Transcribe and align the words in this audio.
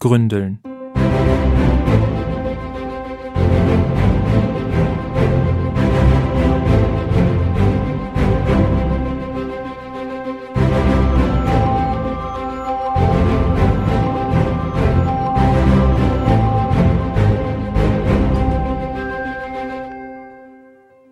Gründeln. 0.00 0.60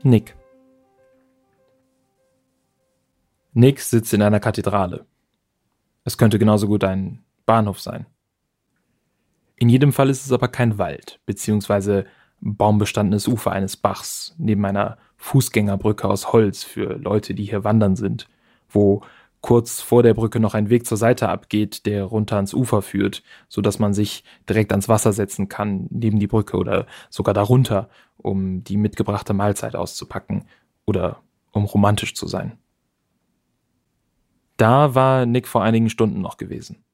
Nick. 0.03 0.35
Nick 3.53 3.81
sitzt 3.81 4.15
in 4.15 4.23
einer 4.23 4.41
Kathedrale. 4.41 5.05
Es 6.05 6.17
könnte 6.17 6.39
genauso 6.39 6.67
gut 6.67 6.85
ein 6.85 7.23
Bahnhof 7.45 7.81
sein. 7.81 8.07
In 9.59 9.69
jedem 9.69 9.93
Fall 9.93 10.09
ist 10.09 10.25
es 10.25 10.33
aber 10.33 10.49
kein 10.49 10.79
Wald, 10.79 11.21
beziehungsweise 11.27 12.07
baumbestandenes 12.41 13.27
Ufer 13.27 13.51
eines 13.53 13.77
Bachs, 13.77 14.35
neben 14.39 14.65
einer 14.65 14.99
Fußgängerbrücke 15.17 16.09
aus 16.09 16.33
Holz 16.33 16.63
für 16.63 16.97
Leute, 16.97 17.35
die 17.35 17.45
hier 17.45 17.65
wandern 17.65 17.97
sind, 17.97 18.29
wo 18.69 19.03
kurz 19.41 19.81
vor 19.81 20.03
der 20.03 20.15
Brücke 20.15 20.39
noch 20.41 20.55
ein 20.55 20.71
Weg 20.71 20.87
zur 20.87 20.97
Seite 20.97 21.29
abgeht, 21.29 21.87
der 21.87 22.05
runter 22.05 22.37
ans 22.37 22.55
Ufer 22.55 22.83
führt, 22.83 23.23
so 23.49 23.61
dass 23.61 23.79
man 23.79 23.95
sich 23.95 24.25
direkt 24.49 24.73
ans 24.73 24.89
Wasser 24.89 25.13
setzen 25.13 25.49
kann, 25.49 25.87
neben 25.91 26.19
die 26.19 26.27
Brücke 26.27 26.57
oder 26.57 26.87
sogar 27.11 27.35
darunter, 27.35 27.89
um 28.17 28.63
die 28.65 28.77
mitgebrachte 28.77 29.35
Mahlzeit 29.35 29.75
auszupacken 29.75 30.45
oder 30.87 31.21
um 31.53 31.65
romantisch 31.65 32.15
zu 32.15 32.27
sein. 32.27 32.59
Da 34.57 34.95
war 34.95 35.25
Nick 35.25 35.47
vor 35.47 35.63
einigen 35.63 35.89
Stunden 35.89 36.21
noch 36.21 36.37
gewesen. 36.37 36.85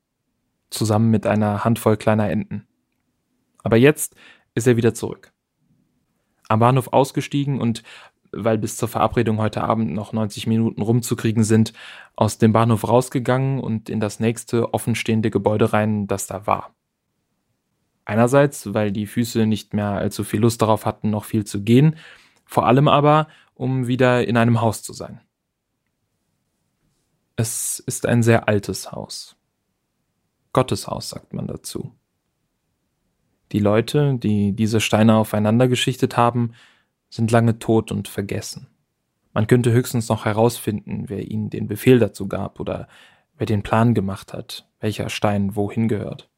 Zusammen 0.74 1.10
mit 1.10 1.26
einer 1.26 1.64
Handvoll 1.64 1.96
kleiner 1.96 2.30
Enten. 2.30 2.66
Aber 3.62 3.76
jetzt 3.76 4.14
ist 4.54 4.66
er 4.66 4.76
wieder 4.76 4.94
zurück. 4.94 5.32
Am 6.48 6.60
Bahnhof 6.60 6.88
ausgestiegen 6.92 7.60
und 7.60 7.82
weil 8.36 8.58
bis 8.58 8.76
zur 8.76 8.88
Verabredung 8.88 9.38
heute 9.38 9.62
Abend 9.62 9.92
noch 9.92 10.12
90 10.12 10.46
Minuten 10.46 10.82
rumzukriegen 10.82 11.44
sind, 11.44 11.72
aus 12.16 12.38
dem 12.38 12.52
Bahnhof 12.52 12.86
rausgegangen 12.86 13.60
und 13.60 13.88
in 13.88 14.00
das 14.00 14.20
nächste 14.20 14.74
offenstehende 14.74 15.30
Gebäude 15.30 15.72
rein, 15.72 16.06
das 16.06 16.26
da 16.26 16.46
war. 16.46 16.74
Einerseits, 18.04 18.74
weil 18.74 18.92
die 18.92 19.06
Füße 19.06 19.46
nicht 19.46 19.72
mehr 19.72 19.92
allzu 19.92 20.24
viel 20.24 20.40
Lust 20.40 20.60
darauf 20.60 20.84
hatten, 20.84 21.10
noch 21.10 21.24
viel 21.24 21.44
zu 21.44 21.62
gehen, 21.62 21.96
vor 22.44 22.66
allem 22.66 22.88
aber, 22.88 23.28
um 23.54 23.86
wieder 23.86 24.26
in 24.26 24.36
einem 24.36 24.60
Haus 24.60 24.82
zu 24.82 24.92
sein. 24.92 25.20
Es 27.36 27.78
ist 27.80 28.06
ein 28.06 28.22
sehr 28.22 28.48
altes 28.48 28.92
Haus. 28.92 29.36
Gotteshaus 30.54 31.10
sagt 31.10 31.34
man 31.34 31.46
dazu. 31.46 31.92
Die 33.52 33.58
Leute, 33.58 34.14
die 34.14 34.52
diese 34.52 34.80
Steine 34.80 35.16
aufeinander 35.16 35.68
geschichtet 35.68 36.16
haben, 36.16 36.52
sind 37.10 37.30
lange 37.30 37.58
tot 37.58 37.92
und 37.92 38.08
vergessen. 38.08 38.68
Man 39.34 39.46
könnte 39.46 39.72
höchstens 39.72 40.08
noch 40.08 40.24
herausfinden, 40.24 41.04
wer 41.08 41.30
ihnen 41.30 41.50
den 41.50 41.66
Befehl 41.66 41.98
dazu 41.98 42.26
gab 42.28 42.58
oder 42.58 42.88
wer 43.36 43.46
den 43.46 43.62
Plan 43.62 43.94
gemacht 43.94 44.32
hat, 44.32 44.66
welcher 44.80 45.10
Stein 45.10 45.56
wohin 45.56 45.88
gehört. 45.88 46.30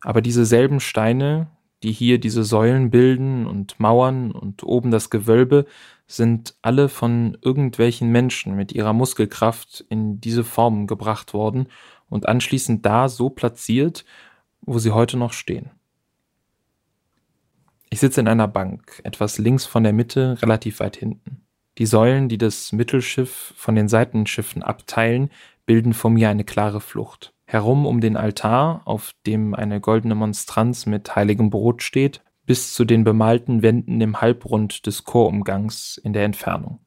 Aber 0.00 0.20
diese 0.20 0.44
selben 0.44 0.80
Steine, 0.80 1.48
die 1.82 1.92
hier 1.92 2.18
diese 2.18 2.44
Säulen 2.44 2.90
bilden 2.90 3.46
und 3.46 3.78
Mauern 3.80 4.32
und 4.32 4.62
oben 4.64 4.90
das 4.90 5.10
Gewölbe, 5.10 5.66
sind 6.06 6.54
alle 6.62 6.88
von 6.88 7.36
irgendwelchen 7.42 8.10
Menschen 8.10 8.54
mit 8.54 8.72
ihrer 8.72 8.92
Muskelkraft 8.92 9.84
in 9.88 10.20
diese 10.20 10.44
Formen 10.44 10.86
gebracht 10.86 11.34
worden 11.34 11.68
und 12.08 12.28
anschließend 12.28 12.84
da 12.84 13.08
so 13.08 13.30
platziert, 13.30 14.04
wo 14.60 14.78
sie 14.78 14.92
heute 14.92 15.16
noch 15.16 15.32
stehen. 15.32 15.70
Ich 17.90 18.00
sitze 18.00 18.20
in 18.20 18.28
einer 18.28 18.48
Bank, 18.48 19.00
etwas 19.04 19.38
links 19.38 19.64
von 19.64 19.82
der 19.82 19.92
Mitte, 19.92 20.40
relativ 20.42 20.80
weit 20.80 20.96
hinten. 20.96 21.42
Die 21.78 21.86
Säulen, 21.86 22.28
die 22.28 22.38
das 22.38 22.72
Mittelschiff 22.72 23.54
von 23.56 23.74
den 23.74 23.88
Seitenschiffen 23.88 24.62
abteilen, 24.62 25.30
bilden 25.66 25.92
vor 25.92 26.10
mir 26.10 26.28
eine 26.28 26.44
klare 26.44 26.80
Flucht. 26.80 27.32
Herum 27.44 27.86
um 27.86 28.00
den 28.00 28.16
Altar, 28.16 28.82
auf 28.86 29.14
dem 29.26 29.54
eine 29.54 29.80
goldene 29.80 30.14
Monstranz 30.14 30.86
mit 30.86 31.14
heiligem 31.14 31.50
Brot 31.50 31.82
steht, 31.82 32.22
bis 32.44 32.74
zu 32.74 32.84
den 32.84 33.04
bemalten 33.04 33.62
Wänden 33.62 34.00
im 34.00 34.20
Halbrund 34.20 34.86
des 34.86 35.04
Chorumgangs 35.04 35.98
in 35.98 36.12
der 36.12 36.24
Entfernung. 36.24 36.80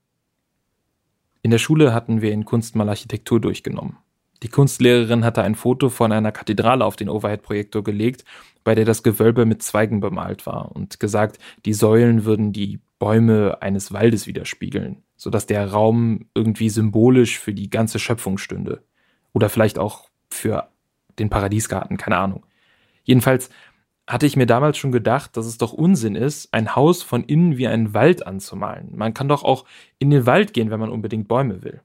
In 1.41 1.51
der 1.51 1.57
Schule 1.59 1.93
hatten 1.93 2.21
wir 2.21 2.31
in 2.31 2.45
Kunstmalarchitektur 2.45 3.39
durchgenommen. 3.39 3.97
Die 4.41 4.47
Kunstlehrerin 4.47 5.25
hatte 5.25 5.43
ein 5.43 5.55
Foto 5.55 5.89
von 5.89 6.11
einer 6.11 6.31
Kathedrale 6.31 6.85
auf 6.85 6.95
den 6.95 7.09
Overhead-Projektor 7.09 7.83
gelegt, 7.83 8.23
bei 8.63 8.73
der 8.73 8.85
das 8.85 9.03
Gewölbe 9.03 9.45
mit 9.45 9.63
Zweigen 9.63 9.99
bemalt 9.99 10.45
war 10.45 10.75
und 10.75 10.99
gesagt, 10.99 11.39
die 11.65 11.73
Säulen 11.73 12.23
würden 12.23 12.53
die 12.53 12.79
Bäume 12.99 13.61
eines 13.61 13.91
Waldes 13.91 14.27
widerspiegeln, 14.27 15.03
sodass 15.17 15.45
der 15.45 15.69
Raum 15.71 16.25
irgendwie 16.33 16.69
symbolisch 16.69 17.39
für 17.39 17.53
die 17.53 17.69
ganze 17.69 17.99
Schöpfung 17.99 18.37
stünde. 18.37 18.83
Oder 19.33 19.49
vielleicht 19.49 19.77
auch 19.77 20.09
für 20.29 20.69
den 21.17 21.29
Paradiesgarten, 21.29 21.97
keine 21.97 22.17
Ahnung. 22.17 22.45
Jedenfalls 23.03 23.49
hatte 24.07 24.25
ich 24.25 24.37
mir 24.37 24.45
damals 24.45 24.77
schon 24.77 24.91
gedacht, 24.91 25.35
dass 25.37 25.45
es 25.45 25.57
doch 25.57 25.73
Unsinn 25.73 26.15
ist, 26.15 26.53
ein 26.53 26.75
Haus 26.75 27.03
von 27.03 27.23
innen 27.23 27.57
wie 27.57 27.67
einen 27.67 27.93
Wald 27.93 28.25
anzumalen. 28.25 28.95
Man 28.95 29.13
kann 29.13 29.27
doch 29.27 29.43
auch 29.43 29.65
in 29.99 30.09
den 30.09 30.25
Wald 30.25 30.53
gehen, 30.53 30.71
wenn 30.71 30.79
man 30.79 30.89
unbedingt 30.89 31.27
Bäume 31.27 31.61
will 31.61 31.81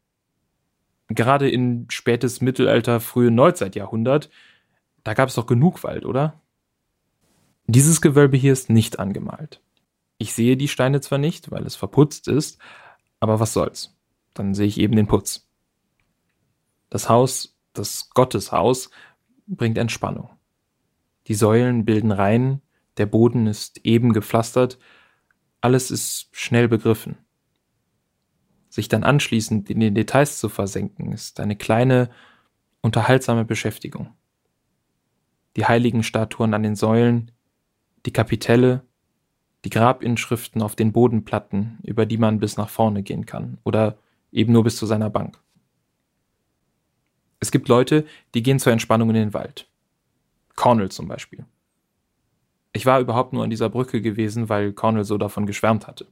gerade 1.08 1.50
in 1.50 1.86
spätes 1.90 2.40
Mittelalter, 2.40 3.00
frühe 3.00 3.30
Neuzeitjahrhundert, 3.30 4.30
da 5.02 5.14
gab 5.14 5.28
es 5.28 5.34
doch 5.34 5.46
genug 5.46 5.84
Wald, 5.84 6.04
oder? 6.04 6.40
Dieses 7.66 8.00
Gewölbe 8.00 8.36
hier 8.36 8.52
ist 8.52 8.70
nicht 8.70 8.98
angemalt. 8.98 9.60
Ich 10.18 10.32
sehe 10.32 10.56
die 10.56 10.68
Steine 10.68 11.00
zwar 11.00 11.18
nicht, 11.18 11.50
weil 11.50 11.66
es 11.66 11.76
verputzt 11.76 12.28
ist, 12.28 12.58
aber 13.20 13.40
was 13.40 13.52
soll's? 13.52 13.96
Dann 14.34 14.54
sehe 14.54 14.66
ich 14.66 14.78
eben 14.78 14.96
den 14.96 15.06
Putz. 15.06 15.48
Das 16.90 17.08
Haus, 17.08 17.56
das 17.72 18.10
Gotteshaus, 18.10 18.90
bringt 19.46 19.78
Entspannung. 19.78 20.30
Die 21.26 21.34
Säulen 21.34 21.84
bilden 21.84 22.12
Reihen, 22.12 22.62
der 22.96 23.06
Boden 23.06 23.46
ist 23.46 23.80
eben 23.84 24.12
gepflastert, 24.12 24.78
alles 25.60 25.90
ist 25.90 26.28
schnell 26.32 26.68
begriffen. 26.68 27.16
Sich 28.74 28.88
dann 28.88 29.04
anschließend 29.04 29.70
in 29.70 29.78
den 29.78 29.94
Details 29.94 30.40
zu 30.40 30.48
versenken, 30.48 31.12
ist 31.12 31.38
eine 31.38 31.54
kleine, 31.54 32.10
unterhaltsame 32.80 33.44
Beschäftigung. 33.44 34.12
Die 35.54 35.64
heiligen 35.64 36.02
Statuen 36.02 36.54
an 36.54 36.64
den 36.64 36.74
Säulen, 36.74 37.30
die 38.04 38.12
Kapitelle, 38.12 38.82
die 39.64 39.70
Grabinschriften 39.70 40.60
auf 40.60 40.74
den 40.74 40.90
Bodenplatten, 40.90 41.78
über 41.84 42.04
die 42.04 42.18
man 42.18 42.40
bis 42.40 42.56
nach 42.56 42.68
vorne 42.68 43.04
gehen 43.04 43.26
kann 43.26 43.58
oder 43.62 43.96
eben 44.32 44.52
nur 44.52 44.64
bis 44.64 44.76
zu 44.76 44.86
seiner 44.86 45.08
Bank. 45.08 45.40
Es 47.38 47.52
gibt 47.52 47.68
Leute, 47.68 48.04
die 48.34 48.42
gehen 48.42 48.58
zur 48.58 48.72
Entspannung 48.72 49.10
in 49.10 49.14
den 49.14 49.34
Wald. 49.34 49.68
Cornell 50.56 50.90
zum 50.90 51.06
Beispiel. 51.06 51.46
Ich 52.72 52.86
war 52.86 52.98
überhaupt 52.98 53.34
nur 53.34 53.44
an 53.44 53.50
dieser 53.50 53.70
Brücke 53.70 54.02
gewesen, 54.02 54.48
weil 54.48 54.72
Cornell 54.72 55.04
so 55.04 55.16
davon 55.16 55.46
geschwärmt 55.46 55.86
hatte 55.86 56.08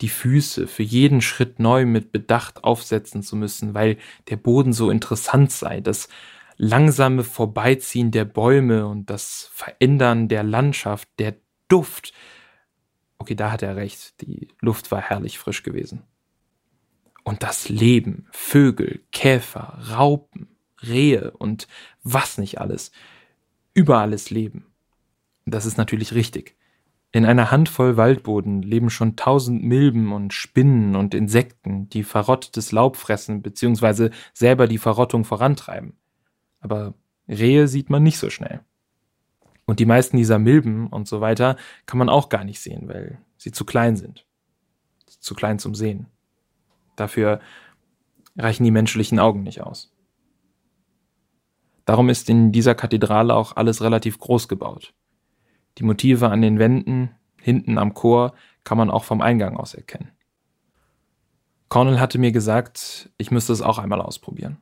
die 0.00 0.08
Füße 0.08 0.66
für 0.66 0.82
jeden 0.82 1.20
Schritt 1.20 1.58
neu 1.58 1.84
mit 1.84 2.12
Bedacht 2.12 2.64
aufsetzen 2.64 3.22
zu 3.22 3.36
müssen, 3.36 3.74
weil 3.74 3.98
der 4.28 4.36
Boden 4.36 4.72
so 4.72 4.90
interessant 4.90 5.50
sei, 5.50 5.80
das 5.80 6.08
langsame 6.56 7.24
Vorbeiziehen 7.24 8.10
der 8.10 8.24
Bäume 8.24 8.86
und 8.86 9.10
das 9.10 9.50
Verändern 9.52 10.28
der 10.28 10.42
Landschaft, 10.42 11.08
der 11.18 11.36
Duft. 11.68 12.12
Okay, 13.18 13.34
da 13.34 13.50
hat 13.50 13.62
er 13.62 13.76
recht, 13.76 14.20
die 14.20 14.48
Luft 14.60 14.90
war 14.90 15.00
herrlich 15.00 15.38
frisch 15.38 15.62
gewesen. 15.62 16.02
Und 17.24 17.42
das 17.42 17.68
Leben, 17.68 18.26
Vögel, 18.30 19.04
Käfer, 19.12 19.78
Raupen, 19.90 20.56
Rehe 20.82 21.32
und 21.32 21.68
was 22.02 22.38
nicht 22.38 22.60
alles. 22.60 22.92
Überall 23.74 24.12
ist 24.12 24.30
Leben. 24.30 24.66
Das 25.44 25.66
ist 25.66 25.76
natürlich 25.76 26.14
richtig. 26.14 26.57
In 27.10 27.24
einer 27.24 27.50
Handvoll 27.50 27.96
Waldboden 27.96 28.60
leben 28.60 28.90
schon 28.90 29.16
tausend 29.16 29.62
Milben 29.64 30.12
und 30.12 30.34
Spinnen 30.34 30.94
und 30.94 31.14
Insekten, 31.14 31.88
die 31.88 32.02
verrottetes 32.02 32.70
Laub 32.70 32.96
fressen 32.96 33.40
bzw. 33.40 34.10
selber 34.34 34.66
die 34.66 34.78
Verrottung 34.78 35.24
vorantreiben. 35.24 35.96
Aber 36.60 36.94
Rehe 37.26 37.66
sieht 37.66 37.88
man 37.88 38.02
nicht 38.02 38.18
so 38.18 38.28
schnell. 38.28 38.60
Und 39.64 39.80
die 39.80 39.86
meisten 39.86 40.16
dieser 40.16 40.38
Milben 40.38 40.86
und 40.86 41.08
so 41.08 41.20
weiter 41.20 41.56
kann 41.86 41.98
man 41.98 42.08
auch 42.08 42.28
gar 42.28 42.44
nicht 42.44 42.60
sehen, 42.60 42.88
weil 42.88 43.18
sie 43.36 43.52
zu 43.52 43.64
klein 43.64 43.96
sind. 43.96 44.26
Zu 45.06 45.34
klein 45.34 45.58
zum 45.58 45.74
Sehen. 45.74 46.06
Dafür 46.96 47.40
reichen 48.36 48.64
die 48.64 48.70
menschlichen 48.70 49.18
Augen 49.18 49.42
nicht 49.42 49.62
aus. 49.62 49.92
Darum 51.84 52.08
ist 52.08 52.28
in 52.28 52.52
dieser 52.52 52.74
Kathedrale 52.74 53.34
auch 53.34 53.56
alles 53.56 53.82
relativ 53.82 54.18
groß 54.18 54.48
gebaut. 54.48 54.94
Die 55.78 55.84
Motive 55.84 56.28
an 56.28 56.42
den 56.42 56.58
Wänden, 56.58 57.10
hinten 57.40 57.78
am 57.78 57.94
Chor, 57.94 58.34
kann 58.64 58.78
man 58.78 58.90
auch 58.90 59.04
vom 59.04 59.20
Eingang 59.20 59.56
aus 59.56 59.74
erkennen. 59.74 60.10
Cornell 61.68 62.00
hatte 62.00 62.18
mir 62.18 62.32
gesagt, 62.32 63.10
ich 63.18 63.30
müsste 63.30 63.52
es 63.52 63.62
auch 63.62 63.78
einmal 63.78 64.00
ausprobieren. 64.00 64.58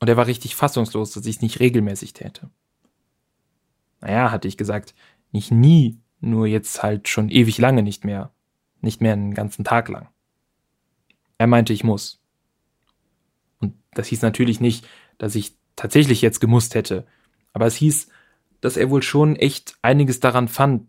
Und 0.00 0.08
er 0.08 0.16
war 0.16 0.26
richtig 0.26 0.56
fassungslos, 0.56 1.12
dass 1.12 1.26
ich 1.26 1.36
es 1.36 1.42
nicht 1.42 1.60
regelmäßig 1.60 2.12
täte. 2.14 2.50
Naja, 4.00 4.30
hatte 4.32 4.48
ich 4.48 4.56
gesagt, 4.56 4.94
nicht 5.30 5.52
nie, 5.52 6.00
nur 6.20 6.46
jetzt 6.46 6.82
halt 6.82 7.08
schon 7.08 7.28
ewig 7.28 7.58
lange 7.58 7.82
nicht 7.82 8.04
mehr. 8.04 8.32
Nicht 8.80 9.00
mehr 9.00 9.12
einen 9.12 9.34
ganzen 9.34 9.64
Tag 9.64 9.88
lang. 9.88 10.08
Er 11.38 11.46
meinte, 11.46 11.72
ich 11.72 11.84
muss. 11.84 12.20
Und 13.60 13.74
das 13.92 14.08
hieß 14.08 14.22
natürlich 14.22 14.60
nicht, 14.60 14.88
dass 15.18 15.36
ich 15.36 15.56
tatsächlich 15.76 16.20
jetzt 16.20 16.40
gemusst 16.40 16.74
hätte, 16.74 17.06
aber 17.52 17.66
es 17.66 17.76
hieß, 17.76 18.08
dass 18.62 18.78
er 18.78 18.88
wohl 18.88 19.02
schon 19.02 19.36
echt 19.36 19.76
einiges 19.82 20.20
daran 20.20 20.48
fand, 20.48 20.86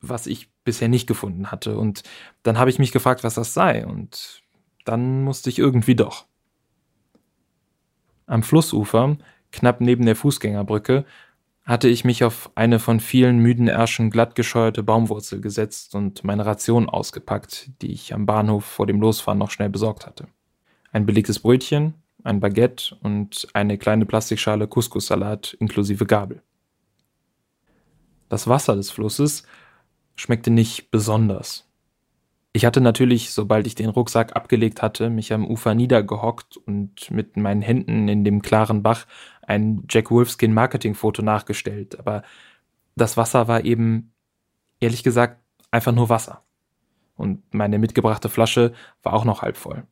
was 0.00 0.26
ich 0.26 0.48
bisher 0.64 0.88
nicht 0.88 1.06
gefunden 1.06 1.50
hatte. 1.50 1.76
Und 1.76 2.02
dann 2.42 2.58
habe 2.58 2.70
ich 2.70 2.78
mich 2.78 2.92
gefragt, 2.92 3.24
was 3.24 3.34
das 3.34 3.52
sei, 3.52 3.84
und 3.84 4.42
dann 4.86 5.22
musste 5.22 5.50
ich 5.50 5.58
irgendwie 5.58 5.96
doch. 5.96 6.24
Am 8.26 8.42
Flussufer, 8.42 9.18
knapp 9.52 9.80
neben 9.80 10.06
der 10.06 10.16
Fußgängerbrücke, 10.16 11.04
hatte 11.64 11.88
ich 11.88 12.04
mich 12.04 12.22
auf 12.22 12.50
eine 12.54 12.78
von 12.78 13.00
vielen 13.00 13.38
müden 13.38 13.66
Ärschen 13.66 14.10
glattgescheuerte 14.10 14.84
Baumwurzel 14.84 15.40
gesetzt 15.40 15.96
und 15.96 16.22
meine 16.22 16.46
Ration 16.46 16.88
ausgepackt, 16.88 17.70
die 17.82 17.92
ich 17.92 18.14
am 18.14 18.24
Bahnhof 18.24 18.64
vor 18.64 18.86
dem 18.86 19.00
Losfahren 19.00 19.38
noch 19.38 19.50
schnell 19.50 19.68
besorgt 19.68 20.06
hatte. 20.06 20.28
Ein 20.92 21.06
belegtes 21.06 21.40
Brötchen, 21.40 21.94
ein 22.22 22.38
Baguette 22.38 22.96
und 23.02 23.48
eine 23.52 23.78
kleine 23.78 24.06
Plastikschale 24.06 24.68
Couscous-Salat 24.68 25.54
inklusive 25.58 26.06
Gabel. 26.06 26.42
Das 28.28 28.48
Wasser 28.48 28.76
des 28.76 28.90
Flusses 28.90 29.44
schmeckte 30.16 30.50
nicht 30.50 30.90
besonders. 30.90 31.68
Ich 32.52 32.64
hatte 32.64 32.80
natürlich, 32.80 33.32
sobald 33.32 33.66
ich 33.66 33.74
den 33.74 33.90
Rucksack 33.90 34.34
abgelegt 34.34 34.80
hatte, 34.80 35.10
mich 35.10 35.32
am 35.32 35.46
Ufer 35.46 35.74
niedergehockt 35.74 36.56
und 36.56 37.10
mit 37.10 37.36
meinen 37.36 37.60
Händen 37.60 38.08
in 38.08 38.24
dem 38.24 38.40
klaren 38.40 38.82
Bach 38.82 39.06
ein 39.42 39.84
Jack 39.90 40.10
Wolfskin 40.10 40.54
Marketingfoto 40.54 41.20
nachgestellt, 41.22 41.98
aber 41.98 42.22
das 42.96 43.18
Wasser 43.18 43.46
war 43.46 43.64
eben, 43.64 44.14
ehrlich 44.80 45.02
gesagt, 45.02 45.42
einfach 45.70 45.92
nur 45.92 46.08
Wasser. 46.08 46.44
Und 47.14 47.54
meine 47.54 47.78
mitgebrachte 47.78 48.30
Flasche 48.30 48.72
war 49.02 49.12
auch 49.12 49.24
noch 49.24 49.42
halb 49.42 49.58
voll. 49.58 49.86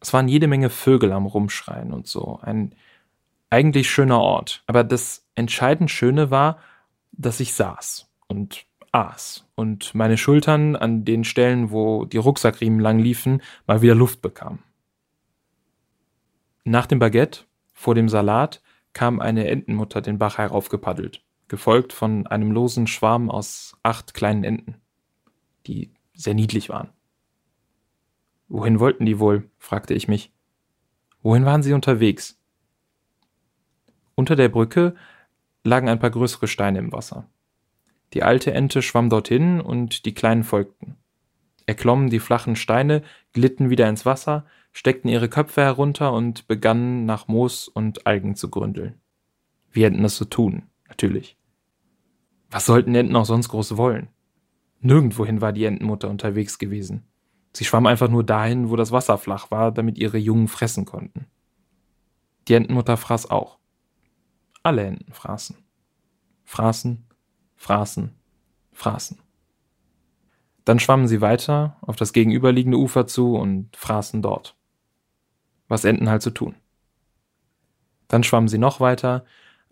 Es 0.00 0.12
waren 0.12 0.28
jede 0.28 0.48
Menge 0.48 0.70
Vögel 0.70 1.12
am 1.12 1.26
Rumschreien 1.26 1.92
und 1.92 2.06
so. 2.06 2.40
Ein 2.42 2.74
eigentlich 3.56 3.88
schöner 3.88 4.20
Ort. 4.20 4.62
Aber 4.66 4.84
das 4.84 5.26
entscheidend 5.34 5.90
Schöne 5.90 6.30
war, 6.30 6.58
dass 7.12 7.40
ich 7.40 7.54
saß 7.54 8.06
und 8.28 8.66
aß 8.92 9.46
und 9.54 9.94
meine 9.94 10.18
Schultern 10.18 10.76
an 10.76 11.06
den 11.06 11.24
Stellen, 11.24 11.70
wo 11.70 12.04
die 12.04 12.18
Rucksackriemen 12.18 12.80
lang 12.80 12.98
liefen, 12.98 13.40
mal 13.66 13.80
wieder 13.80 13.94
Luft 13.94 14.20
bekamen. 14.20 14.58
Nach 16.64 16.86
dem 16.86 16.98
Baguette, 16.98 17.44
vor 17.72 17.94
dem 17.94 18.10
Salat, 18.10 18.60
kam 18.92 19.20
eine 19.20 19.48
Entenmutter 19.48 20.02
den 20.02 20.18
Bach 20.18 20.36
heraufgepaddelt, 20.36 21.24
gefolgt 21.48 21.94
von 21.94 22.26
einem 22.26 22.50
losen 22.50 22.86
Schwarm 22.86 23.30
aus 23.30 23.78
acht 23.82 24.12
kleinen 24.12 24.44
Enten, 24.44 24.74
die 25.66 25.94
sehr 26.12 26.34
niedlich 26.34 26.68
waren. 26.68 26.90
Wohin 28.48 28.80
wollten 28.80 29.06
die 29.06 29.18
wohl? 29.18 29.48
fragte 29.58 29.94
ich 29.94 30.08
mich. 30.08 30.30
Wohin 31.22 31.46
waren 31.46 31.62
sie 31.62 31.72
unterwegs? 31.72 32.35
Unter 34.16 34.34
der 34.34 34.48
Brücke 34.48 34.96
lagen 35.62 35.88
ein 35.88 35.98
paar 35.98 36.10
größere 36.10 36.48
Steine 36.48 36.78
im 36.78 36.92
Wasser. 36.92 37.28
Die 38.14 38.22
alte 38.22 38.52
Ente 38.52 38.80
schwamm 38.80 39.10
dorthin 39.10 39.60
und 39.60 40.06
die 40.06 40.14
Kleinen 40.14 40.42
folgten. 40.42 40.96
Erklommen 41.66 42.08
die 42.08 42.20
flachen 42.20 42.56
Steine, 42.56 43.02
glitten 43.32 43.68
wieder 43.68 43.88
ins 43.88 44.06
Wasser, 44.06 44.46
steckten 44.72 45.10
ihre 45.10 45.28
Köpfe 45.28 45.62
herunter 45.62 46.12
und 46.12 46.48
begannen 46.48 47.04
nach 47.04 47.28
Moos 47.28 47.68
und 47.68 48.06
Algen 48.06 48.36
zu 48.36 48.48
gründeln. 48.48 49.00
Wie 49.70 49.82
Enten 49.82 50.02
das 50.02 50.16
so 50.16 50.24
tun, 50.24 50.62
natürlich. 50.88 51.36
Was 52.50 52.64
sollten 52.64 52.94
Enten 52.94 53.16
auch 53.16 53.26
sonst 53.26 53.48
groß 53.48 53.76
wollen? 53.76 54.08
Nirgendwohin 54.80 55.42
war 55.42 55.52
die 55.52 55.64
Entenmutter 55.64 56.08
unterwegs 56.08 56.58
gewesen. 56.58 57.04
Sie 57.52 57.64
schwamm 57.64 57.86
einfach 57.86 58.08
nur 58.08 58.24
dahin, 58.24 58.70
wo 58.70 58.76
das 58.76 58.92
Wasser 58.92 59.18
flach 59.18 59.50
war, 59.50 59.72
damit 59.72 59.98
ihre 59.98 60.18
Jungen 60.18 60.48
fressen 60.48 60.84
konnten. 60.84 61.26
Die 62.48 62.54
Entenmutter 62.54 62.96
fraß 62.96 63.30
auch. 63.30 63.58
Alle 64.66 64.84
Enten 64.84 65.12
fraßen. 65.12 65.56
Fraßen 66.44 67.06
fraßen, 67.56 68.14
fraßen. 68.72 69.18
Dann 70.64 70.78
schwammen 70.78 71.08
sie 71.08 71.20
weiter 71.20 71.76
auf 71.80 71.96
das 71.96 72.12
gegenüberliegende 72.12 72.78
Ufer 72.78 73.06
zu 73.06 73.36
und 73.36 73.74
fraßen 73.76 74.22
dort. 74.22 74.56
Was 75.68 75.84
Enten 75.84 76.08
halt 76.08 76.22
so 76.22 76.30
tun. 76.30 76.54
Dann 78.08 78.22
schwammen 78.22 78.48
sie 78.48 78.58
noch 78.58 78.78
weiter, 78.78 79.24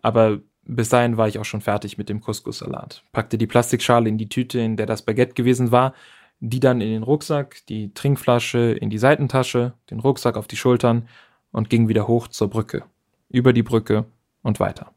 aber 0.02 0.40
bis 0.64 0.88
dahin 0.88 1.16
war 1.16 1.28
ich 1.28 1.38
auch 1.38 1.44
schon 1.44 1.60
fertig 1.60 1.98
mit 1.98 2.08
dem 2.08 2.20
Couscous-Salat, 2.20 3.04
packte 3.12 3.38
die 3.38 3.46
Plastikschale 3.46 4.08
in 4.08 4.18
die 4.18 4.28
Tüte, 4.28 4.58
in 4.58 4.76
der 4.76 4.86
das 4.86 5.02
Baguette 5.02 5.34
gewesen 5.34 5.70
war, 5.70 5.94
die 6.40 6.58
dann 6.58 6.80
in 6.80 6.90
den 6.90 7.02
Rucksack, 7.02 7.64
die 7.68 7.92
Trinkflasche 7.94 8.72
in 8.72 8.90
die 8.90 8.98
Seitentasche, 8.98 9.74
den 9.90 10.00
Rucksack 10.00 10.36
auf 10.36 10.48
die 10.48 10.56
Schultern 10.56 11.08
und 11.52 11.70
ging 11.70 11.86
wieder 11.88 12.08
hoch 12.08 12.28
zur 12.28 12.48
Brücke, 12.48 12.84
über 13.28 13.52
die 13.52 13.62
Brücke 13.62 14.06
und 14.44 14.60
weiter. 14.60 14.94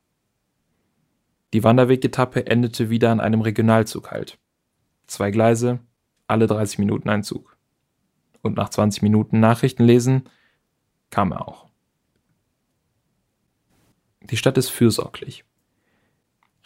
Die 1.54 1.64
Wanderwegetappe 1.64 2.46
endete 2.46 2.92
wieder 2.92 3.12
an 3.12 3.20
einem 3.20 3.42
Regionalzug 3.42 4.12
halt. 4.12 4.38
Zwei 5.08 5.32
Gleise, 5.32 5.80
alle 6.28 6.46
30 6.46 6.78
Minuten 6.78 7.10
ein 7.10 7.24
Zug. 7.24 7.58
Und 8.42 8.58
nach 8.58 8.70
20 8.70 9.02
Minuten 9.02 9.40
Nachrichten 9.40 9.86
lesen 9.86 10.30
kam 11.10 11.32
er 11.32 11.48
auch. 11.48 11.68
Die 14.22 14.38
Stadt 14.38 14.58
ist 14.58 14.70
fürsorglich. 14.70 15.46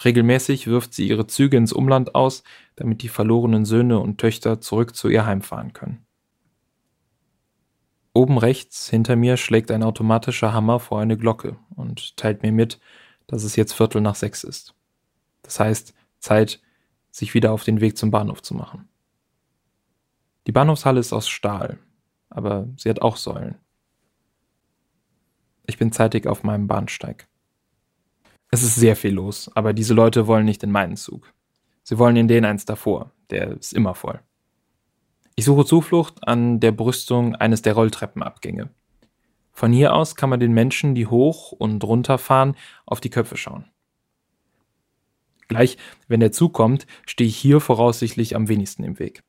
Regelmäßig 0.04 0.66
wirft 0.66 0.96
sie 0.96 1.08
ihre 1.08 1.28
Züge 1.28 1.58
ins 1.58 1.74
Umland 1.74 2.16
aus, 2.16 2.44
damit 2.76 3.04
die 3.04 3.08
verlorenen 3.08 3.66
Söhne 3.66 4.00
und 4.00 4.18
Töchter 4.18 4.60
zurück 4.60 4.96
zu 4.96 5.10
ihr 5.10 5.28
heimfahren 5.28 5.74
können. 5.74 6.06
Oben 8.14 8.38
rechts 8.38 8.90
hinter 8.90 9.16
mir 9.16 9.38
schlägt 9.38 9.72
ein 9.72 9.84
automatischer 9.84 10.54
Hammer 10.54 10.80
vor 10.80 11.00
eine 11.00 11.18
Glocke 11.18 11.58
und 11.76 12.18
teilt 12.18 12.44
mir 12.44 12.52
mit, 12.52 12.80
dass 13.28 13.44
es 13.44 13.56
jetzt 13.56 13.74
Viertel 13.74 14.02
nach 14.02 14.16
sechs 14.16 14.44
ist. 14.44 14.76
Das 15.44 15.60
heißt, 15.60 15.94
Zeit, 16.20 16.62
sich 17.10 17.34
wieder 17.34 17.52
auf 17.52 17.64
den 17.64 17.82
Weg 17.82 17.98
zum 17.98 18.12
Bahnhof 18.12 18.42
zu 18.42 18.54
machen. 18.54 18.90
Die 20.48 20.52
Bahnhofshalle 20.52 21.00
ist 21.00 21.14
aus 21.14 21.30
Stahl, 21.30 21.78
aber 22.30 22.68
sie 22.78 22.90
hat 22.90 23.02
auch 23.02 23.16
Säulen. 23.16 23.56
Ich 25.66 25.78
bin 25.78 25.92
zeitig 25.92 26.28
auf 26.28 26.44
meinem 26.44 26.68
Bahnsteig. 26.68 27.28
Es 28.50 28.64
ist 28.64 28.76
sehr 28.76 28.96
viel 28.98 29.14
los, 29.14 29.50
aber 29.56 29.74
diese 29.74 29.94
Leute 29.94 30.28
wollen 30.28 30.46
nicht 30.46 30.64
in 30.64 30.72
meinen 30.72 30.98
Zug. 30.98 31.34
Sie 31.84 31.98
wollen 31.98 32.18
in 32.18 32.28
den 32.28 32.44
eins 32.44 32.66
davor, 32.66 33.12
der 33.30 33.52
ist 33.52 33.74
immer 33.74 33.96
voll. 33.96 34.20
Ich 35.42 35.46
suche 35.46 35.66
Zuflucht 35.66 36.28
an 36.28 36.60
der 36.60 36.72
Brüstung 36.72 37.34
eines 37.34 37.64
der 37.64 37.74
Rolltreppenabgänge. 37.74 38.70
Von 39.52 39.74
hier 39.74 39.96
aus 39.96 40.16
kann 40.16 40.30
man 40.30 40.40
den 40.40 40.54
Menschen, 40.54 40.94
die 40.94 41.08
hoch 41.08 41.52
und 41.52 41.84
runter 41.84 42.20
fahren, 42.20 42.56
auf 42.86 43.02
die 43.02 43.10
Köpfe 43.10 43.38
schauen. 43.38 43.66
Gleich, 45.48 45.80
wenn 46.08 46.20
der 46.20 46.32
Zug 46.32 46.54
kommt, 46.54 46.86
stehe 47.08 47.28
ich 47.28 47.38
hier 47.38 47.60
voraussichtlich 47.60 48.36
am 48.36 48.50
wenigsten 48.50 48.84
im 48.84 49.00
Weg. 49.00 49.24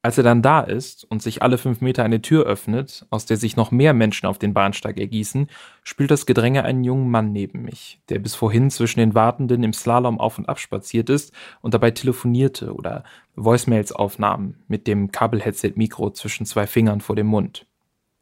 Als 0.00 0.16
er 0.16 0.22
dann 0.22 0.42
da 0.42 0.60
ist 0.60 1.04
und 1.04 1.22
sich 1.22 1.42
alle 1.42 1.58
fünf 1.58 1.80
Meter 1.80 2.04
eine 2.04 2.22
Tür 2.22 2.44
öffnet, 2.44 3.04
aus 3.10 3.26
der 3.26 3.36
sich 3.36 3.56
noch 3.56 3.72
mehr 3.72 3.94
Menschen 3.94 4.26
auf 4.26 4.38
den 4.38 4.54
Bahnsteig 4.54 4.96
ergießen, 4.98 5.48
spült 5.82 6.12
das 6.12 6.24
Gedränge 6.24 6.62
einen 6.64 6.84
jungen 6.84 7.10
Mann 7.10 7.32
neben 7.32 7.62
mich, 7.62 8.00
der 8.08 8.20
bis 8.20 8.36
vorhin 8.36 8.70
zwischen 8.70 9.00
den 9.00 9.14
Wartenden 9.14 9.64
im 9.64 9.72
Slalom 9.72 10.20
auf 10.20 10.38
und 10.38 10.48
ab 10.48 10.60
spaziert 10.60 11.10
ist 11.10 11.32
und 11.62 11.74
dabei 11.74 11.90
telefonierte 11.90 12.74
oder 12.74 13.02
Voicemails 13.34 13.90
aufnahm 13.90 14.54
mit 14.68 14.86
dem 14.86 15.10
Kabelheadset-Mikro 15.10 16.10
zwischen 16.10 16.46
zwei 16.46 16.68
Fingern 16.68 17.00
vor 17.00 17.16
dem 17.16 17.26
Mund. 17.26 17.66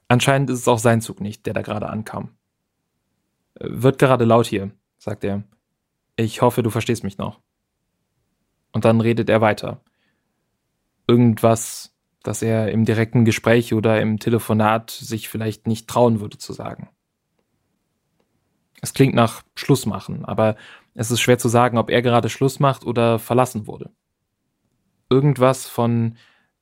Anscheinend 0.08 0.48
ist 0.48 0.60
es 0.60 0.68
auch 0.68 0.78
sein 0.78 1.02
Zug 1.02 1.20
nicht, 1.20 1.44
der 1.44 1.52
da 1.52 1.60
gerade 1.60 1.88
ankam. 1.88 2.30
Äh, 3.54 3.66
wird 3.68 3.98
gerade 3.98 4.24
laut 4.24 4.46
hier, 4.46 4.70
sagt 4.98 5.24
er. 5.24 5.42
Ich 6.16 6.40
hoffe, 6.40 6.62
du 6.62 6.70
verstehst 6.70 7.04
mich 7.04 7.18
noch. 7.18 7.40
Und 8.72 8.84
dann 8.84 9.00
redet 9.00 9.28
er 9.28 9.40
weiter. 9.40 9.80
Irgendwas, 11.06 11.94
das 12.22 12.42
er 12.42 12.70
im 12.70 12.84
direkten 12.84 13.24
Gespräch 13.24 13.74
oder 13.74 14.00
im 14.00 14.18
Telefonat 14.18 14.90
sich 14.90 15.28
vielleicht 15.28 15.66
nicht 15.66 15.88
trauen 15.88 16.20
würde 16.20 16.38
zu 16.38 16.52
sagen. 16.52 16.88
Es 18.80 18.92
klingt 18.92 19.14
nach 19.14 19.42
Schluss 19.54 19.86
machen, 19.86 20.24
aber 20.24 20.56
es 20.94 21.10
ist 21.10 21.20
schwer 21.20 21.38
zu 21.38 21.48
sagen, 21.48 21.78
ob 21.78 21.90
er 21.90 22.02
gerade 22.02 22.28
Schluss 22.28 22.60
macht 22.60 22.84
oder 22.84 23.18
verlassen 23.18 23.66
wurde. 23.66 23.90
Irgendwas 25.08 25.66
von 25.66 26.16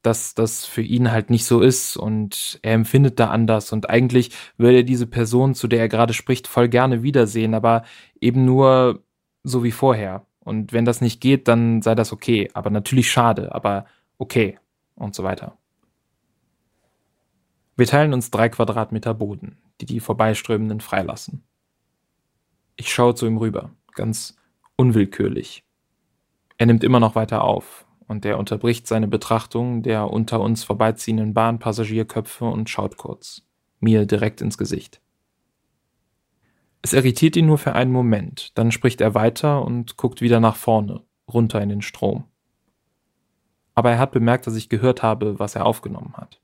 dass 0.05 0.35
das 0.35 0.67
für 0.67 0.83
ihn 0.83 1.11
halt 1.11 1.31
nicht 1.31 1.47
so 1.47 1.61
ist 1.61 1.97
und 1.97 2.59
er 2.63 2.75
empfindet 2.75 3.19
da 3.19 3.31
anders 3.31 3.73
und 3.73 3.89
eigentlich 3.89 4.31
würde 4.59 4.79
er 4.79 4.83
diese 4.83 5.07
Person, 5.07 5.55
zu 5.55 5.67
der 5.67 5.81
er 5.81 5.89
gerade 5.89 6.13
spricht, 6.13 6.47
voll 6.47 6.69
gerne 6.69 7.03
wiedersehen, 7.03 7.55
aber 7.55 7.85
eben 8.21 8.45
nur 8.45 9.03
so 9.43 9.65
wie 9.65 9.73
vorher. 9.73 10.27
Und 10.41 10.75
wenn 10.75 10.85
das 10.85 11.01
nicht 11.01 11.23
geht, 11.23 11.49
dann 11.49 11.81
sei 11.81 11.95
das 11.95 12.13
okay. 12.13 12.51
Aber 12.53 12.69
natürlich 12.69 13.11
schade, 13.11 13.55
aber 13.55 13.87
okay 14.25 14.59
und 14.95 15.15
so 15.15 15.23
weiter. 15.23 15.59
Wir 17.77 17.87
teilen 17.87 18.15
uns 18.15 18.31
drei 18.31 18.49
Quadratmeter 18.49 19.15
Boden, 19.15 19.59
die 19.81 19.87
die 19.87 20.01
Vorbeiströmenden 20.01 20.81
freilassen. 20.81 21.45
Ich 22.77 22.93
schaue 22.93 23.15
zu 23.15 23.27
ihm 23.27 23.37
rüber, 23.37 23.71
ganz 23.95 24.37
unwillkürlich. 24.77 25.65
Er 26.57 26.67
nimmt 26.67 26.85
immer 26.85 27.01
noch 27.01 27.15
weiter 27.15 27.45
auf, 27.45 27.87
und 28.07 28.25
er 28.25 28.39
unterbricht 28.39 28.87
seine 28.87 29.09
Betrachtung 29.09 29.83
der 29.83 30.11
unter 30.11 30.41
uns 30.41 30.65
vorbeiziehenden 30.65 31.35
Bahnpassagierköpfe 31.35 32.45
und 32.45 32.71
schaut 32.71 32.97
kurz, 32.97 33.43
mir 33.81 34.07
direkt 34.07 34.41
ins 34.41 34.59
Gesicht. 34.59 35.01
Es 36.83 36.93
irritiert 36.93 37.37
ihn 37.37 37.47
nur 37.47 37.59
für 37.59 37.75
einen 37.75 37.93
Moment, 37.93 38.57
dann 38.59 38.71
spricht 38.71 39.01
er 39.01 39.15
weiter 39.15 39.65
und 39.65 39.97
guckt 39.97 40.21
wieder 40.21 40.39
nach 40.39 40.57
vorne, 40.57 41.03
runter 41.33 41.61
in 41.63 41.71
den 41.71 41.83
Strom. 41.83 42.25
Aber 43.75 43.91
er 43.91 43.99
hat 43.99 44.13
bemerkt, 44.13 44.47
dass 44.47 44.57
ich 44.57 44.69
gehört 44.69 45.03
habe, 45.03 45.39
was 45.39 45.55
er 45.55 45.67
aufgenommen 45.67 46.15
hat. 46.17 46.41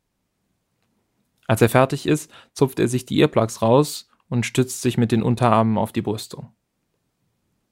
Als 1.47 1.63
er 1.63 1.69
fertig 1.69 2.07
ist, 2.07 2.31
zupft 2.53 2.79
er 2.79 2.89
sich 2.89 3.07
die 3.07 3.19
Earplugs 3.19 3.63
raus 3.63 4.09
und 4.29 4.47
stützt 4.47 4.83
sich 4.83 4.99
mit 4.99 5.13
den 5.13 5.23
Unterarmen 5.23 5.79
auf 5.79 5.93
die 5.93 6.03
Brüstung. 6.03 6.53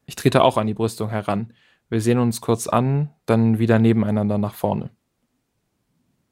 Ich 0.07 0.17
trete 0.17 0.43
auch 0.43 0.57
an 0.57 0.67
die 0.67 0.75
Brüstung 0.75 1.11
heran. 1.11 1.53
Wir 1.89 2.01
sehen 2.01 2.19
uns 2.19 2.41
kurz 2.41 2.67
an, 2.67 3.11
dann 3.27 3.59
wieder 3.59 3.79
nebeneinander 3.79 4.39
nach 4.39 4.55
vorne. 4.55 4.91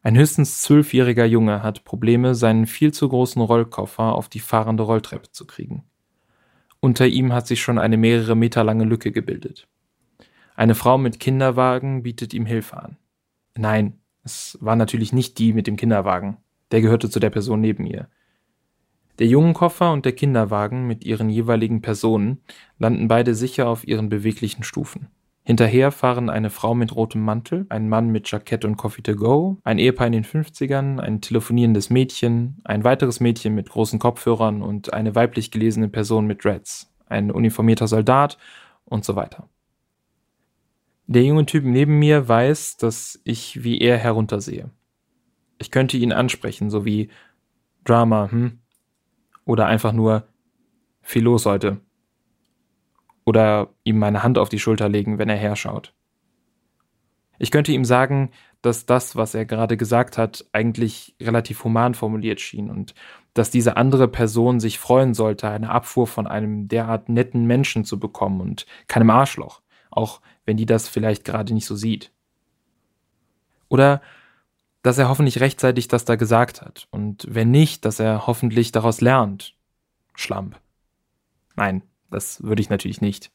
Ein 0.02 0.16
höchstens 0.16 0.62
zwölfjähriger 0.62 1.24
Junge 1.24 1.62
hat 1.62 1.84
Probleme, 1.84 2.34
seinen 2.34 2.66
viel 2.66 2.92
zu 2.92 3.08
großen 3.08 3.42
Rollkoffer 3.42 4.14
auf 4.14 4.28
die 4.28 4.40
fahrende 4.40 4.84
Rolltreppe 4.84 5.30
zu 5.32 5.46
kriegen. 5.46 5.84
Unter 6.80 7.06
ihm 7.06 7.32
hat 7.32 7.46
sich 7.46 7.60
schon 7.60 7.78
eine 7.78 7.96
mehrere 7.96 8.36
Meter 8.36 8.62
lange 8.64 8.84
Lücke 8.84 9.10
gebildet. 9.10 9.66
Eine 10.54 10.74
Frau 10.74 10.96
mit 10.96 11.20
Kinderwagen 11.20 12.02
bietet 12.02 12.34
ihm 12.34 12.46
Hilfe 12.46 12.76
an. 12.76 12.96
Nein, 13.56 13.98
es 14.22 14.58
war 14.60 14.76
natürlich 14.76 15.12
nicht 15.12 15.38
die 15.38 15.52
mit 15.52 15.66
dem 15.66 15.76
Kinderwagen. 15.76 16.38
Der 16.72 16.80
gehörte 16.80 17.08
zu 17.08 17.20
der 17.20 17.30
Person 17.30 17.60
neben 17.60 17.86
ihr. 17.86 18.08
Der 19.18 19.26
Jungenkoffer 19.26 19.92
und 19.92 20.04
der 20.04 20.12
Kinderwagen 20.12 20.86
mit 20.86 21.04
ihren 21.04 21.30
jeweiligen 21.30 21.80
Personen 21.80 22.42
landen 22.78 23.08
beide 23.08 23.34
sicher 23.34 23.68
auf 23.68 23.86
ihren 23.86 24.08
beweglichen 24.08 24.62
Stufen. 24.62 25.08
Hinterher 25.42 25.92
fahren 25.92 26.28
eine 26.28 26.50
Frau 26.50 26.74
mit 26.74 26.94
rotem 26.94 27.22
Mantel, 27.22 27.66
ein 27.68 27.88
Mann 27.88 28.10
mit 28.10 28.28
Jackett 28.28 28.64
und 28.64 28.76
Coffee 28.76 29.02
to 29.02 29.14
go, 29.14 29.58
ein 29.62 29.78
Ehepaar 29.78 30.08
in 30.08 30.12
den 30.12 30.24
50ern, 30.24 30.98
ein 30.98 31.20
telefonierendes 31.20 31.88
Mädchen, 31.88 32.56
ein 32.64 32.82
weiteres 32.82 33.20
Mädchen 33.20 33.54
mit 33.54 33.70
großen 33.70 34.00
Kopfhörern 34.00 34.60
und 34.60 34.92
eine 34.92 35.14
weiblich 35.14 35.52
gelesene 35.52 35.88
Person 35.88 36.26
mit 36.26 36.44
Dreads, 36.44 36.92
ein 37.06 37.30
uniformierter 37.30 37.86
Soldat 37.86 38.38
und 38.86 39.04
so 39.04 39.14
weiter. 39.14 39.48
Der 41.06 41.22
junge 41.22 41.46
Typ 41.46 41.64
neben 41.64 41.98
mir 41.98 42.28
weiß, 42.28 42.78
dass 42.78 43.20
ich 43.24 43.62
wie 43.62 43.78
er 43.78 43.96
heruntersehe. 43.96 44.70
Ich 45.58 45.70
könnte 45.70 45.96
ihn 45.96 46.12
ansprechen, 46.12 46.68
so 46.68 46.84
wie 46.84 47.10
Drama, 47.84 48.30
hm? 48.30 48.58
Oder 49.44 49.66
einfach 49.66 49.92
nur 49.92 50.26
viel 51.02 51.22
los 51.22 51.46
heute. 51.46 51.80
Oder 53.24 53.72
ihm 53.84 53.98
meine 53.98 54.24
Hand 54.24 54.38
auf 54.38 54.48
die 54.48 54.58
Schulter 54.58 54.88
legen, 54.88 55.18
wenn 55.18 55.28
er 55.28 55.36
herschaut. 55.36 55.94
Ich 57.38 57.50
könnte 57.50 57.72
ihm 57.72 57.84
sagen, 57.84 58.30
dass 58.62 58.86
das, 58.86 59.14
was 59.14 59.34
er 59.34 59.44
gerade 59.44 59.76
gesagt 59.76 60.18
hat, 60.18 60.44
eigentlich 60.52 61.14
relativ 61.20 61.62
human 61.62 61.94
formuliert 61.94 62.40
schien 62.40 62.70
und 62.70 62.94
dass 63.34 63.50
diese 63.50 63.76
andere 63.76 64.08
Person 64.08 64.58
sich 64.58 64.78
freuen 64.78 65.14
sollte, 65.14 65.48
eine 65.48 65.70
Abfuhr 65.70 66.06
von 66.06 66.26
einem 66.26 66.66
derart 66.66 67.08
netten 67.08 67.44
Menschen 67.46 67.84
zu 67.84 68.00
bekommen 68.00 68.40
und 68.40 68.66
keinem 68.88 69.10
Arschloch, 69.10 69.60
auch 69.90 70.20
wenn 70.44 70.56
die 70.56 70.66
das 70.66 70.88
vielleicht 70.88 71.24
gerade 71.24 71.54
nicht 71.54 71.66
so 71.66 71.76
sieht. 71.76 72.12
Oder 73.68 74.00
dass 74.82 74.98
er 74.98 75.08
hoffentlich 75.08 75.40
rechtzeitig 75.40 75.88
das 75.88 76.04
da 76.04 76.14
gesagt 76.14 76.62
hat. 76.62 76.86
Und 76.90 77.26
wenn 77.28 77.50
nicht, 77.50 77.84
dass 77.84 77.98
er 77.98 78.26
hoffentlich 78.26 78.70
daraus 78.70 79.00
lernt. 79.00 79.56
Schlamp. 80.14 80.60
Nein, 81.56 81.82
das 82.10 82.42
würde 82.42 82.62
ich 82.62 82.70
natürlich 82.70 83.00
nicht. 83.00 83.32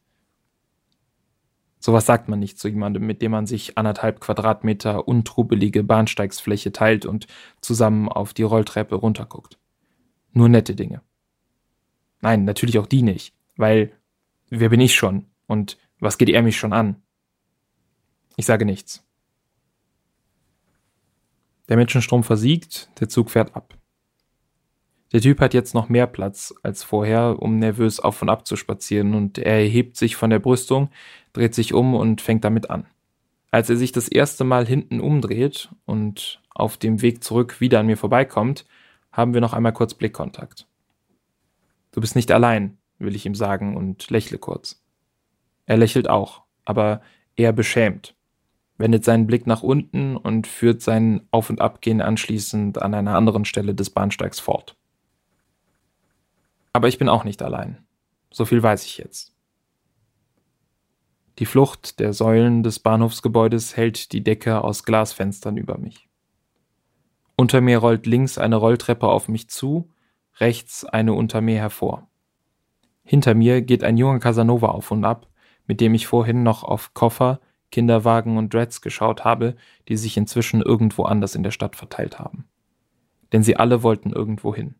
Sowas 1.80 2.06
sagt 2.06 2.30
man 2.30 2.40
nicht 2.40 2.60
zu 2.60 2.68
jemandem, 2.68 3.06
mit 3.06 3.22
dem 3.22 3.32
man 3.32 3.48
sich 3.48 3.78
anderthalb 3.78 4.22
Quadratmeter 4.22 5.08
untrubelige 5.08 5.84
Bahnsteigsfläche 5.84 6.72
teilt 6.72 7.06
und 7.06 7.26
zusammen 7.60 8.08
auf 8.08 8.34
die 8.34 8.44
Rolltreppe 8.44 8.96
runterguckt. 8.96 9.58
Nur 10.32 10.48
nette 10.48 10.76
Dinge. 10.76 11.02
Nein, 12.22 12.46
natürlich 12.46 12.78
auch 12.78 12.86
die 12.86 13.02
nicht, 13.02 13.34
weil 13.58 13.92
wer 14.50 14.70
bin 14.70 14.80
ich 14.80 14.94
schon 14.94 15.26
und 15.48 15.78
was 16.02 16.18
geht 16.18 16.30
er 16.30 16.42
mich 16.42 16.58
schon 16.58 16.74
an? 16.74 17.02
Ich 18.36 18.46
sage 18.46 18.66
nichts. 18.66 19.06
Der 21.70 21.78
Menschenstrom 21.78 22.24
versiegt, 22.24 22.90
der 23.00 23.08
Zug 23.08 23.30
fährt 23.30 23.56
ab. 23.56 23.78
Der 25.14 25.22
Typ 25.22 25.40
hat 25.40 25.54
jetzt 25.54 25.74
noch 25.74 25.90
mehr 25.90 26.08
Platz 26.08 26.54
als 26.64 26.84
vorher, 26.84 27.42
um 27.42 27.60
nervös 27.60 28.00
auf 28.00 28.22
und 28.22 28.30
ab 28.30 28.48
zu 28.48 28.56
spazieren, 28.56 29.14
und 29.14 29.38
er 29.38 29.60
erhebt 29.60 29.96
sich 29.96 30.16
von 30.16 30.30
der 30.30 30.40
Brüstung, 30.40 30.90
dreht 31.34 31.54
sich 31.54 31.74
um 31.74 31.94
und 31.94 32.22
fängt 32.22 32.44
damit 32.44 32.70
an. 32.70 32.86
Als 33.52 33.70
er 33.70 33.76
sich 33.76 33.92
das 33.92 34.08
erste 34.08 34.44
Mal 34.44 34.66
hinten 34.66 35.02
umdreht 35.02 35.70
und 35.86 36.42
auf 36.50 36.78
dem 36.78 37.02
Weg 37.02 37.24
zurück 37.24 37.60
wieder 37.60 37.82
an 37.82 37.88
mir 37.88 37.98
vorbeikommt, 37.98 38.66
haben 39.12 39.34
wir 39.34 39.42
noch 39.42 39.54
einmal 39.54 39.74
kurz 39.74 39.94
Blickkontakt. 39.94 40.68
Du 41.92 42.00
bist 42.00 42.16
nicht 42.16 42.32
allein, 42.32 42.78
will 42.98 43.16
ich 43.16 43.26
ihm 43.26 43.36
sagen 43.36 43.76
und 43.76 44.10
lächle 44.10 44.38
kurz. 44.38 44.81
Er 45.66 45.78
lächelt 45.78 46.10
auch, 46.10 46.44
aber 46.66 47.02
eher 47.36 47.54
beschämt 47.54 48.16
wendet 48.82 49.06
seinen 49.06 49.28
Blick 49.28 49.48
nach 49.48 49.64
unten 49.64 50.18
und 50.18 50.48
führt 50.48 50.82
sein 50.82 51.26
Auf- 51.32 51.50
und 51.50 51.62
Abgehen 51.62 52.02
anschließend 52.02 52.82
an 52.82 52.94
einer 52.94 53.16
anderen 53.16 53.46
Stelle 53.46 53.74
des 53.74 53.90
Bahnsteigs 53.90 54.42
fort. 54.42 54.76
Aber 56.74 56.90
ich 56.90 56.98
bin 56.98 57.08
auch 57.08 57.24
nicht 57.24 57.42
allein. 57.42 57.86
So 58.32 58.44
viel 58.44 58.62
weiß 58.62 58.86
ich 58.86 58.98
jetzt. 58.98 59.34
Die 61.40 61.46
Flucht 61.46 62.00
der 62.00 62.14
Säulen 62.14 62.64
des 62.64 62.80
Bahnhofsgebäudes 62.80 63.78
hält 63.78 64.12
die 64.12 64.24
Decke 64.24 64.64
aus 64.64 64.84
Glasfenstern 64.84 65.58
über 65.58 65.78
mich. 65.78 66.10
Unter 67.36 67.62
mir 67.62 67.78
rollt 67.78 68.06
links 68.06 68.38
eine 68.38 68.58
Rolltreppe 68.58 69.08
auf 69.08 69.28
mich 69.28 69.50
zu, 69.50 69.90
rechts 70.40 70.86
eine 70.86 71.14
unter 71.14 71.42
mir 71.42 71.58
hervor. 71.58 72.10
Hinter 73.04 73.34
mir 73.34 73.62
geht 73.62 73.84
ein 73.84 73.98
junger 73.98 74.20
Casanova 74.20 74.68
auf 74.68 74.92
und 74.92 75.04
ab, 75.04 75.31
mit 75.72 75.80
dem 75.80 75.94
ich 75.94 76.06
vorhin 76.06 76.44
noch 76.44 76.66
auf 76.66 76.94
Koffer, 76.94 77.40
Kinderwagen 77.72 78.38
und 78.38 78.54
Dreads 78.54 78.82
geschaut 78.82 79.24
habe, 79.24 79.56
die 79.88 79.96
sich 79.96 80.18
inzwischen 80.18 80.62
irgendwo 80.62 81.04
anders 81.04 81.34
in 81.34 81.44
der 81.44 81.52
Stadt 81.52 81.78
verteilt 81.78 82.20
haben. 82.20 82.44
Denn 83.32 83.42
sie 83.42 83.56
alle 83.56 83.82
wollten 83.82 84.12
irgendwo 84.12 84.54
hin. 84.54 84.76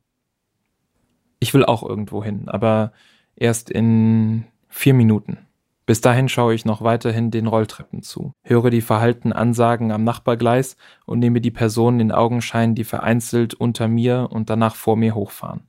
Ich 1.40 1.54
will 1.54 1.64
auch 1.64 1.82
irgendwo 1.82 2.22
hin, 2.22 2.50
aber 2.50 2.92
erst 3.38 3.70
in 3.70 4.44
vier 4.68 4.94
Minuten. 4.94 5.38
Bis 5.86 6.02
dahin 6.02 6.28
schaue 6.28 6.56
ich 6.56 6.66
noch 6.66 6.82
weiterhin 6.82 7.32
den 7.32 7.48
Rolltreppen 7.48 8.02
zu, 8.02 8.34
höre 8.44 8.70
die 8.70 8.82
verhalten 8.82 9.32
Ansagen 9.32 9.94
am 9.94 10.04
Nachbargleis 10.04 10.76
und 11.06 11.20
nehme 11.20 11.40
die 11.40 11.52
Personen 11.52 12.02
in 12.02 12.12
Augenschein, 12.12 12.76
die 12.76 12.84
vereinzelt 12.84 13.54
unter 13.54 13.88
mir 13.88 14.28
und 14.30 14.50
danach 14.50 14.76
vor 14.76 14.98
mir 14.98 15.16
hochfahren. 15.16 15.62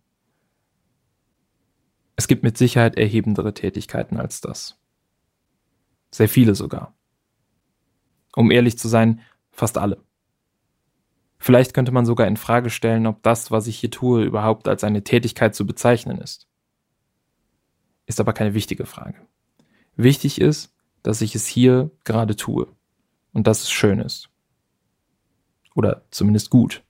Es 2.16 2.26
gibt 2.26 2.42
mit 2.42 2.58
Sicherheit 2.58 2.98
erhebendere 2.98 3.54
Tätigkeiten 3.54 4.16
als 4.16 4.40
das. 4.40 4.81
Sehr 6.12 6.28
viele 6.28 6.54
sogar. 6.54 6.94
Um 8.36 8.50
ehrlich 8.50 8.78
zu 8.78 8.88
sein, 8.88 9.20
fast 9.50 9.78
alle. 9.78 10.02
Vielleicht 11.38 11.74
könnte 11.74 11.90
man 11.90 12.06
sogar 12.06 12.28
in 12.28 12.36
Frage 12.36 12.70
stellen, 12.70 13.06
ob 13.06 13.22
das, 13.22 13.50
was 13.50 13.66
ich 13.66 13.78
hier 13.78 13.90
tue, 13.90 14.22
überhaupt 14.22 14.68
als 14.68 14.84
eine 14.84 15.02
Tätigkeit 15.02 15.54
zu 15.56 15.66
bezeichnen 15.66 16.18
ist. 16.18 16.46
Ist 18.06 18.20
aber 18.20 18.32
keine 18.32 18.54
wichtige 18.54 18.86
Frage. 18.86 19.26
Wichtig 19.96 20.40
ist, 20.40 20.72
dass 21.02 21.20
ich 21.20 21.34
es 21.34 21.46
hier 21.46 21.90
gerade 22.04 22.36
tue 22.36 22.68
und 23.32 23.46
dass 23.46 23.62
es 23.62 23.70
schön 23.70 23.98
ist. 23.98 24.30
Oder 25.74 26.04
zumindest 26.10 26.50
gut. 26.50 26.84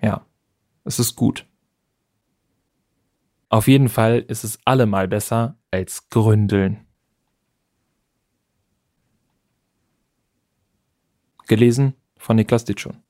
Ja, 0.00 0.26
es 0.84 0.98
ist 0.98 1.16
gut. 1.16 1.46
Auf 3.48 3.68
jeden 3.68 3.88
Fall 3.88 4.20
ist 4.20 4.44
es 4.44 4.58
allemal 4.64 5.08
besser 5.08 5.56
als 5.70 6.08
Gründeln. 6.08 6.83
Gelesen 11.46 11.94
von 12.16 12.36
Niklas 12.36 12.64
Ditschon. 12.64 13.03